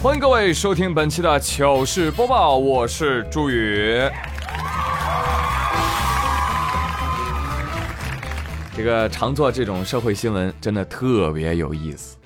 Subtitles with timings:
[0.00, 4.00] 欢迎各位收听本期的糗事播报，我是朱宇。
[8.76, 12.16] 这个常做这种社会新闻真的特别有意思。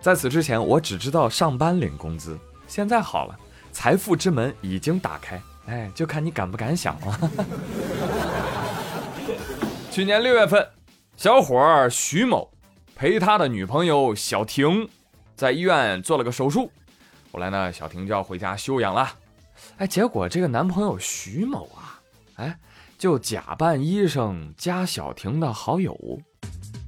[0.00, 3.38] 在此之前，我只知道上班领工资，现在好了，
[3.72, 7.30] 财富之门已经打开，哎，就看你敢不敢想了。
[9.92, 10.66] 去年六月份，
[11.18, 12.50] 小伙儿徐某
[12.96, 14.88] 陪他的女朋友小婷
[15.36, 16.72] 在医院做了个手术。
[17.32, 19.10] 后来呢，小婷就要回家休养了。
[19.78, 21.98] 哎，结果这个男朋友徐某啊，
[22.34, 22.58] 哎，
[22.98, 25.96] 就假扮医生加小婷的好友。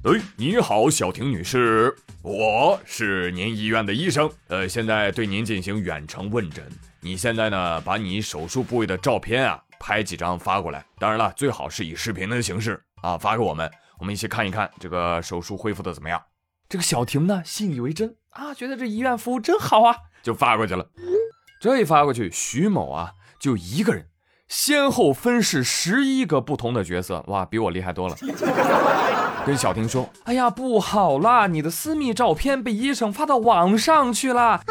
[0.03, 6.63] 哎，你好，小婷女士，我是您医院的医生，呃，现在对您进行远程问诊。
[6.99, 10.85] 你现在呢，把你手术部位的照片啊，拍几张发过来。
[10.99, 16.21] 当然了，最好是以视频的形式啊，发给我们，我们一起看一看这个手术恢复的怎么样。
[16.69, 19.97] 这个小婷呢，信以为真啊，觉得这医院服务真好啊。
[20.25, 20.83] 就发过去了，
[21.61, 24.07] 这一发过去，徐某啊就一个人
[24.47, 28.15] 先后分饰十一个不同的角色，哇，比我厉害多了。
[29.45, 34.61] 跟小婷说：“哎呀，不好啦，你的私密照片被医生发到网上去了。”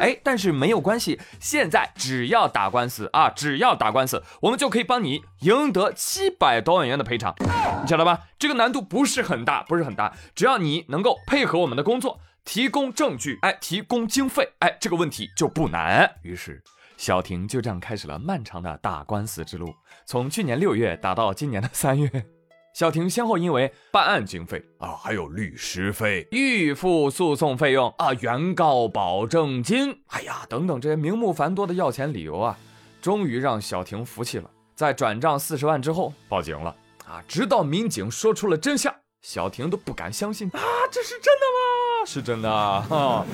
[0.00, 7.34] 哎，但是没有关系，现在只要打官司啊，只要打官司，我们就可以帮你赢得七百多万元的赔偿，
[7.82, 8.20] 你晓得吧？
[8.38, 12.20] 这个难度不是很大，不是很大，只要你能够配合我们的工作。
[12.48, 16.10] 提供证据，哎，提供经费，哎，这个问题就不难。
[16.22, 16.62] 于是，
[16.96, 19.74] 小婷就这样开始了漫长的打官司之路。
[20.06, 22.10] 从去年六月打到今年的三月，
[22.72, 32.58] 小婷先后因为办案经费啊，还有律师费、预付诉讼费用啊、原告保证金，哎呀，等等这些名目繁多的要钱理由啊，
[33.02, 34.50] 终于让小婷服气了。
[34.74, 36.74] 在转账四十万之后，报警了
[37.06, 42.06] 啊，直到民警说出了真相，小婷都不敢相信啊，这是真的吗？
[42.06, 42.50] 是真的
[42.82, 43.26] 哈，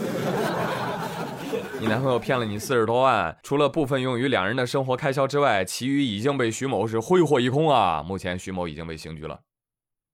[1.79, 8.03] 你男朋友骗了你四十多万，除了部分用于两人的生活开销之外，其余已经被徐某是挥霍一空啊！
[8.03, 9.39] 目前徐某已经被刑拘了。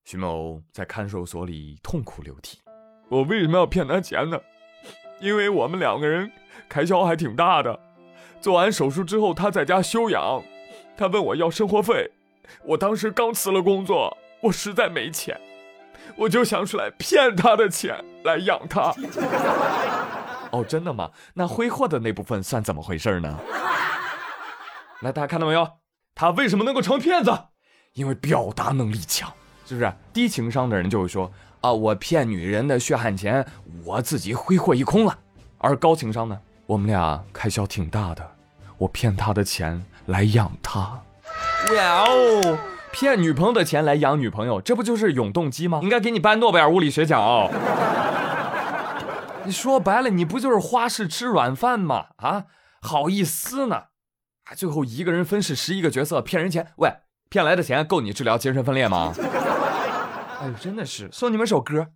[0.05, 2.59] 徐某在看守所里痛哭流涕
[3.09, 4.39] ：“我为什么要骗他钱呢？
[5.21, 6.31] 因为我们两个人
[6.69, 7.79] 开销还挺大的。
[8.41, 10.43] 做完手术之后，他在家休养，
[10.97, 12.11] 他问我要生活费，
[12.65, 15.41] 我当时刚辞了工作，我实在没钱。”
[16.17, 18.95] 我就想出来骗他的钱来养他。
[20.53, 21.11] 哦，真的吗？
[21.35, 23.39] 那挥霍的那部分算怎么回事呢？
[25.01, 25.69] 来，大家看到没有？
[26.15, 27.31] 他为什么能够成骗子？
[27.95, 29.33] 因为表达能力强，
[29.67, 29.93] 是不是？
[30.13, 33.47] 低情商的人就会说啊，我骗女人的血汗钱，
[33.85, 35.17] 我自己挥霍一空了。
[35.59, 38.29] 而高情商呢，我们俩开销挺大的，
[38.77, 41.01] 我骗他的钱来养他。
[41.75, 42.59] 哇哦！
[42.93, 45.81] 骗女朋友的钱来养女朋友，这不就是永动机吗？
[45.83, 47.51] 应该给你颁诺贝尔物理学奖哦。
[49.45, 52.07] 你说白了，你不就是花式吃软饭吗？
[52.17, 52.45] 啊，
[52.83, 53.77] 好意思呢？
[54.45, 56.93] 啊，最后一个人分饰十一个角色骗人钱，喂，
[57.29, 59.15] 骗来的钱够你治疗精神分裂吗？
[60.41, 61.89] 哎呦，真的是送你们首歌，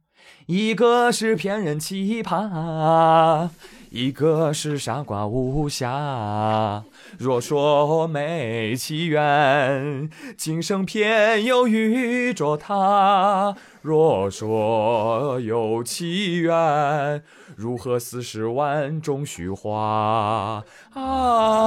[0.47, 3.49] 一个是骗人奇葩。
[3.95, 6.83] 一个是傻瓜无暇，
[7.17, 17.23] 若说没奇缘，今生偏又遇着他；若说有奇缘，
[17.55, 20.65] 如何四十万种虚化？
[20.95, 21.64] 啊！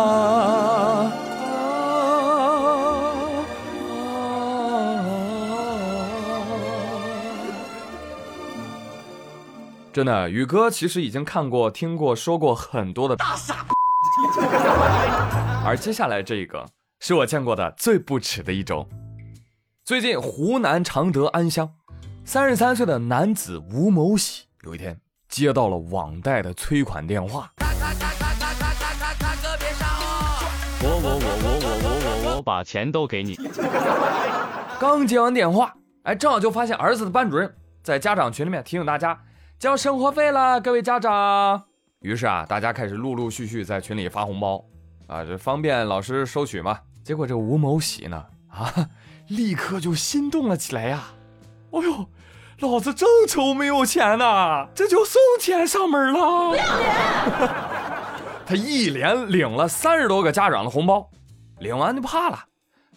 [9.98, 13.66] 真的，宇哥其实已经看过、听过、说过很多的大傻
[15.66, 16.64] 而接下来这个
[17.00, 18.88] 是我见过的最不耻的一种。
[19.84, 21.68] 最近湖南常德安乡，
[22.24, 24.96] 三十三岁的男子吴某喜有一天
[25.30, 27.52] 接到了网贷的催款电话。
[30.80, 31.90] 我我我我我我
[32.30, 33.36] 我我把钱都给你。
[34.80, 39.20] 刚接完电话，哎，正好就发现儿子的班主任在家长群里面提醒大家。
[39.60, 41.64] 交生活费了，各位家长。
[42.02, 44.64] 于是啊，大家开始陆陆续续在群里发红包，
[45.08, 46.80] 啊，这方便老师收取嘛。
[47.04, 48.24] 结果这吴某喜呢，
[48.54, 48.72] 啊，
[49.30, 51.06] 立刻就心动了起来呀。
[51.72, 52.08] 哎呦，
[52.60, 56.56] 老子正愁没有钱呢，这就送钱上门了。
[58.46, 61.10] 他一连领了三十多个家长的红包，
[61.58, 62.38] 领完就怕了，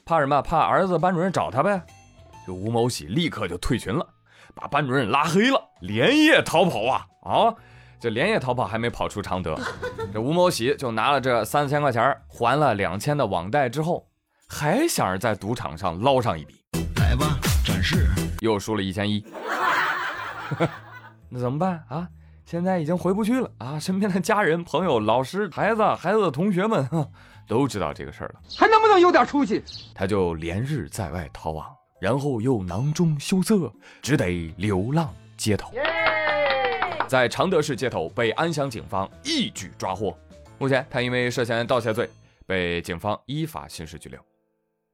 [0.04, 0.42] 怕什么？
[0.42, 1.82] 怕儿子班主任找他呗。
[2.46, 4.06] 这吴某喜立刻就退群了。
[4.60, 7.54] 把班主任拉黑了，连夜逃跑啊啊！
[7.98, 9.58] 这连夜逃跑还没跑出常德，
[10.12, 14.06] 这吴某喜就拿了这三千块钱还了两千的网贷之后，
[14.48, 16.62] 还想着在赌场上捞上一笔。
[16.96, 18.06] 来吧，展示，
[18.40, 19.24] 又输了一千一。
[21.30, 22.08] 那怎么办啊？
[22.44, 23.78] 现在已经回不去了啊！
[23.78, 27.08] 身边的家人、朋友、老师、孩子、孩子的同学们，哼，
[27.46, 29.62] 都知道这个事儿了，还能不能有点出息？
[29.94, 31.64] 他就连日在外逃亡，
[32.00, 35.72] 然后又囊中羞涩，只得流浪街头。
[37.06, 40.16] 在常德市街头被安乡警方一举抓获。
[40.58, 42.08] 目前他因为涉嫌盗窃罪
[42.46, 44.18] 被警方依法刑事拘留。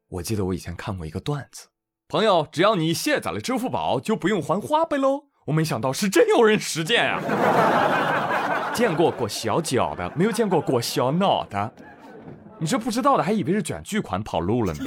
[0.08, 1.69] 我记得我以前看过一个段子，
[2.08, 5.25] 朋友，只要你卸载了支付宝，就不用还花呗喽。
[5.47, 8.73] 我没想到是真有人实践啊！
[8.75, 11.73] 见过裹小脚的，没有见过裹小脑的。
[12.58, 14.85] 你这不知道的，还以为是卷巨款跑路了呢。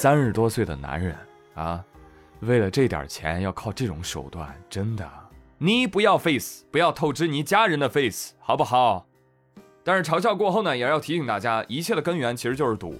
[0.00, 1.12] 三十多岁的男人
[1.54, 1.84] 啊，
[2.42, 5.04] 为了这点钱要靠这种手段，真的。
[5.58, 9.04] 你不要 face，不要透支你家人的 face，好不好？
[9.82, 12.94] 但是嘲笑过后呢，也要提醒大家，一切的根源其实就是赌。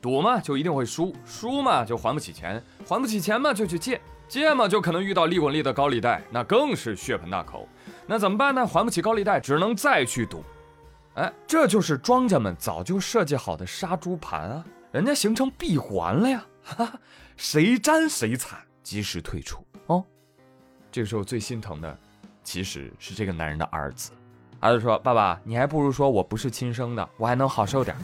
[0.00, 2.56] 赌嘛，就一定会输；输嘛，就还不起钱；
[2.86, 3.98] 还不起钱嘛，就去借；
[4.28, 7.68] 借嘛，就可能遇到利滚利的高利贷，那更是血盆大口。
[8.06, 8.64] 那怎么办呢？
[8.64, 10.44] 还不起高利贷，只能再去赌。
[11.14, 14.64] 哎，这就是庄家们早就设计好的杀猪盘啊！
[14.94, 17.00] 人家形成闭环了呀，哈哈，
[17.36, 19.58] 谁沾谁惨，及时退出
[19.88, 20.04] 哦。
[20.92, 21.98] 这个时候最心疼的，
[22.44, 24.12] 其实是这个男人的儿子。
[24.60, 27.96] 儿子说：“爸爸，你还不如说我不是亲生的，我还能好受点。”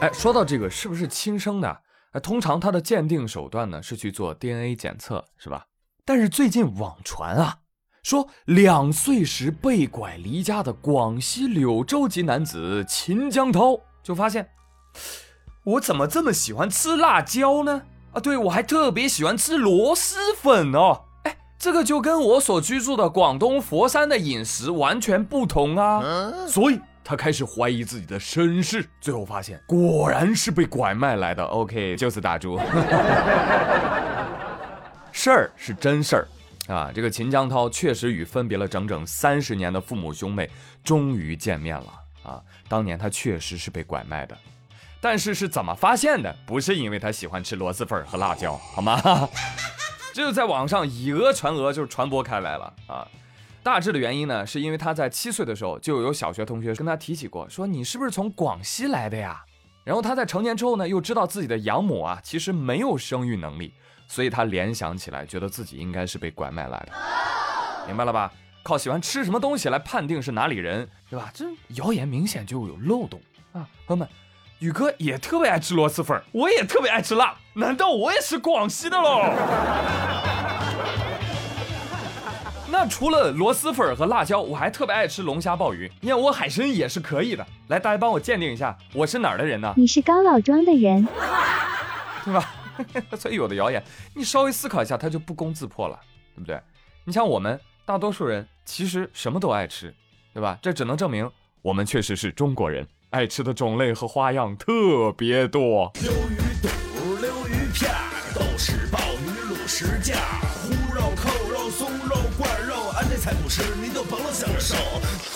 [0.00, 1.82] 哎，说到这个是不是亲生的？
[2.12, 5.66] 哎，通常他的鉴定手段呢是去做 DNA 检测，是吧？
[6.06, 7.58] 但是最近网传啊，
[8.02, 14.48] 说两岁时被拐离家的广西柳州籍男子秦江涛就发现，
[15.64, 17.82] 我怎么这么喜欢吃辣椒呢？
[18.12, 21.02] 啊，对我还特别喜欢吃螺蛳粉哦。
[21.24, 26.80] 哎，这个就跟我所居住的广东佛山的饮食完全不同啊，所以。
[27.02, 31.42] 他开始怀疑自己的身世，最后发现果然是被拐卖来的。
[31.42, 32.56] OK，就此打住。
[35.10, 36.28] 事儿是真事儿
[36.70, 36.92] 啊！
[36.94, 40.48] 这个秦江涛确实与分别了整整三十年的父母兄妹
[40.84, 42.40] 终于见面了啊！
[42.68, 44.38] 当年他确实是被拐卖的，
[45.00, 46.34] 但是是怎么发现的？
[46.46, 49.00] 不是因为他喜欢吃螺蛳粉和辣椒，好吗？
[50.14, 53.06] 这就在网上以讹传讹，就传播开来了啊！
[53.62, 59.44] 大致的原因呢，是因为他在七岁的时候就有小学同学跟他提起过，说你是不是从广西来的呀？
[59.84, 63.72] 然后他在成年之后呢，又知道自己的养母啊其实没有生育能力，
[64.10, 66.92] 所以他联想起来，觉得自己应该是被拐卖来的，
[67.86, 68.32] 明白了吧？
[68.64, 71.30] 靠喜欢吃什么东西来判定是哪里人，对吧？
[71.32, 71.44] 这
[71.76, 73.20] 谣言明显就有漏洞
[73.52, 73.62] 啊！
[73.86, 74.08] 朋友们，
[74.58, 79.22] 宇哥也特别爱吃螺蛳粉，我也特别爱吃辣，难道我也是广西的喽？
[82.68, 85.88] 那除了螺蛳粉和辣椒，我还特别爱吃龙虾、鲍鱼。
[86.00, 87.46] 燕窝海参也是可以的。
[87.68, 89.72] 来，大家帮我鉴定一下，我是哪儿的人呢？
[89.76, 91.06] 你是高老庄的人，
[92.24, 92.52] 对吧？
[93.16, 93.82] 所以有的谣言，
[94.14, 95.98] 你稍微思考一下，它就不攻自破了，
[96.34, 96.60] 对不对？
[97.04, 99.94] 你像我们大多数人，其实什么都爱吃，
[100.32, 100.58] 对吧？
[100.62, 101.30] 这只能证明
[101.62, 105.90] 我们确实是中国人，爱吃的种类和花样特别多。
[106.02, 107.90] 溜鱼肚、溜鱼片、
[108.34, 110.14] 豆豉鲍鱼、卤什架、
[110.64, 114.76] 烀肉、扣肉、松肉、灌肉，俺这菜不吃，您就甭想着受。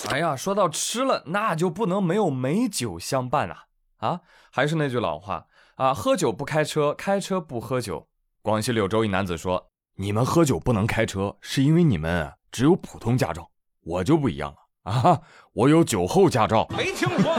[0.09, 3.65] 哎呀，说到吃了，那就不能没有美酒相伴啊！
[3.97, 4.21] 啊，
[4.51, 8.07] 还是那句老话啊，喝酒不开车，开车不喝酒。
[8.41, 13.49] 广西柳州一男子说：“你们喝酒不能开车，是因为你们只有普通驾照，
[13.83, 15.21] 我就不一样了啊，
[15.51, 17.35] 我有酒后驾照。”没听说。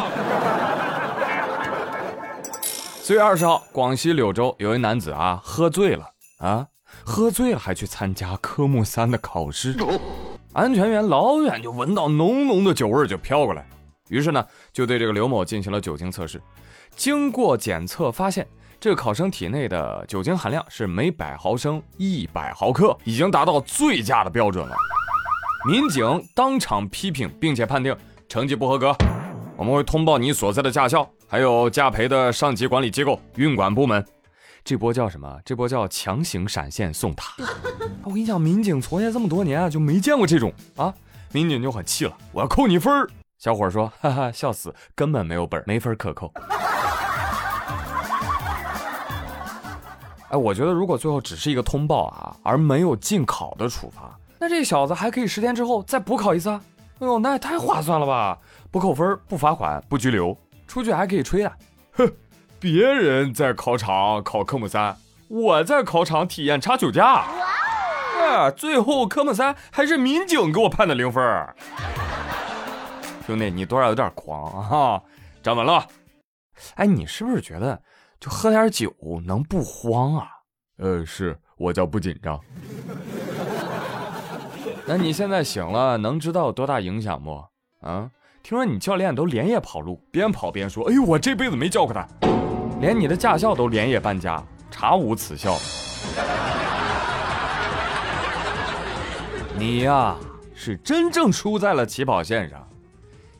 [3.00, 6.06] 四月二十号，广西柳州有一男子啊，喝醉了
[6.40, 6.66] 啊，
[7.06, 9.74] 喝醉了还去参加科目三的考试。
[10.52, 13.66] 安全员老远就闻到浓浓的酒味儿就飘过来，
[14.10, 16.38] 于是呢，就对这个刘某进行了酒精测试。
[16.96, 18.48] 经过检测发现，
[18.80, 24.74] 这个考生体内的酒精含量是每百毫升一百毫克，已经达到醉驾的标准了。
[25.68, 27.94] 民警当场批评，并且判定
[28.28, 28.96] 成绩不合格，
[29.56, 34.04] 我们会通报你所在的驾校，还有驾培的上级管理机构运管部门。
[34.64, 35.38] 这波叫什么？
[35.44, 37.34] 这波叫强行闪现送塔。
[38.04, 40.92] 我跟你讲，民警从业这么多年啊，就没见过这种啊！
[41.30, 43.08] 民警就很气了，我要扣你分儿。
[43.38, 46.32] 小伙说：“哈哈，笑死，根本没有本儿，没分可扣。”
[50.28, 56.60] 哎，我觉得如果最后只是一个通报啊，而没有禁考的处罚，那这小子还可以十天之后再补考一次啊！
[56.98, 58.38] 哎呦，那也太划算了吧！
[58.70, 61.52] 不扣分，不罚款，不拘留，出去还可以吹啊！
[61.92, 62.10] 哼，
[62.58, 64.96] 别人在考场考科目三，
[65.28, 67.24] 我在考场体验查酒驾。
[68.18, 71.22] 啊，最后科目三还是民警给我判的零分。
[73.26, 75.02] 兄弟，你多少有点狂啊！
[75.42, 75.86] 站稳了。
[76.74, 77.80] 哎，你是不是觉得
[78.18, 78.92] 就喝点酒
[79.24, 80.26] 能不慌啊？
[80.78, 82.40] 呃，是我叫不紧张。
[84.86, 87.44] 那你现在醒了，能知道有多大影响不？
[87.80, 88.10] 啊，
[88.42, 92.06] 听说你教练都连夜跑路，边跑边说：“哎呦，我这辈子没教过他，
[92.80, 95.56] 连你的驾校都连夜搬家，查无此校。”
[99.58, 100.16] 你呀，
[100.54, 102.66] 是真正输在了起跑线上。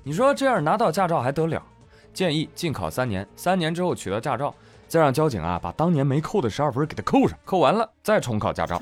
[0.03, 1.63] 你说这样拿到驾照还得了？
[2.13, 4.55] 建议禁考三年，三年之后取得驾照，
[4.89, 8.81] 再让交警啊把当年没扣的十二分给他扣上，扣完了再重考驾照。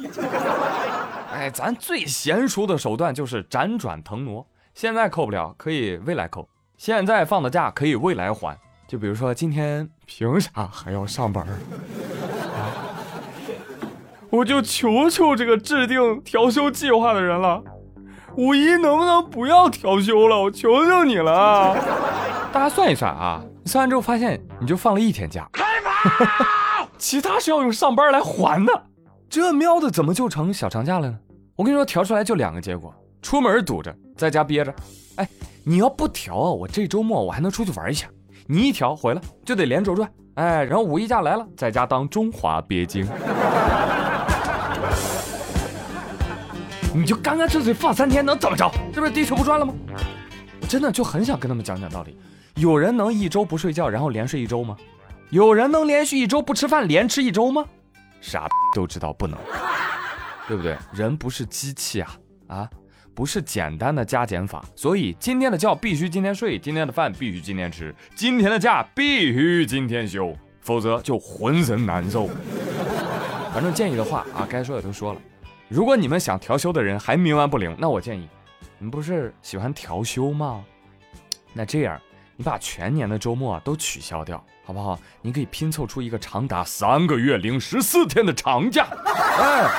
[1.33, 4.47] 哎，咱最娴熟的手段就是辗转腾挪。
[4.75, 6.43] 现在扣不了，可以未来扣；
[6.77, 8.59] 现在放的假可以未来还。
[8.87, 11.55] 就比如说今天，凭啥还要上班啊？
[14.31, 17.63] 我就求求这个制定调休计划的人了，
[18.37, 20.41] 五一能不能不要调休了？
[20.41, 21.75] 我求求你了！
[22.53, 25.49] 大家算一算啊，算完之后发现你就放了一天假，
[26.99, 28.83] 其他是要用上班来还的，
[29.29, 31.19] 这喵的怎么就成小长假了呢？
[31.57, 34.75] 我跟你说，调出来就两个结果：出门堵着，在家憋着。
[35.17, 35.29] 哎，
[35.65, 38.09] 你要不调啊，我这周末我还能出去玩一下。
[38.47, 40.09] 你一调回来就得连轴转。
[40.35, 43.07] 哎，然后五一假来了，在家当中华鳖精。
[46.93, 48.71] 你就干干脆脆放三天，能怎么着？
[48.93, 49.73] 这不是地球不转了吗？
[50.61, 52.19] 我真的就很想跟他们讲讲道理。
[52.57, 54.77] 有人能一周不睡觉，然后连睡一周吗？
[55.31, 57.65] 有人能连续一周不吃饭，连吃一周吗？
[58.21, 59.39] 傻都知道不能。
[60.47, 60.77] 对不对？
[60.93, 62.17] 人不是机器啊
[62.49, 62.71] 啊，
[63.15, 64.65] 不是简单的加减法。
[64.77, 72.29] 所以今天的觉必须今天睡，今天的饭必须今天吃，今天的假必须今天休，否则就浑身难受。
[73.55, 75.21] 反正建议的话啊，该说的都说了。
[75.69, 78.29] 如果你们想调休的人还冥顽不灵，那我建议，
[78.79, 80.63] 你们不是喜欢调休吗？
[81.55, 81.99] 那这样，
[82.37, 84.99] 你把全年的周末都取消掉，好不好？
[85.23, 89.71] 你可以拼凑出一个长达三个月零十四天的长假，哎。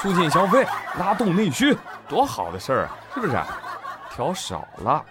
[0.00, 0.66] 促进消费，
[0.98, 1.76] 拉动内需，
[2.08, 2.96] 多好的事儿啊！
[3.12, 3.38] 是不是？
[4.10, 5.04] 调少了，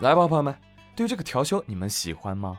[0.00, 0.54] 来吧，朋友们，
[0.94, 2.58] 对于这个调休，你们喜欢吗？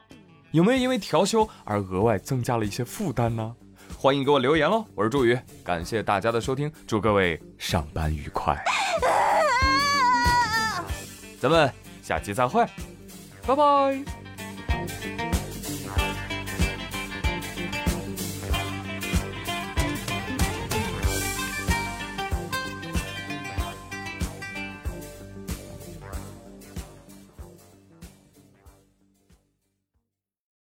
[0.50, 3.56] 有没有因为调休而额外增加了一些负担呢？
[3.96, 4.84] 欢迎给我留言喽！
[4.96, 8.60] 我是朱宇，感谢大家的收听，祝各位上班愉快，
[11.40, 11.72] 咱们
[12.06, 12.64] 下期再会，
[13.48, 14.25] 拜拜。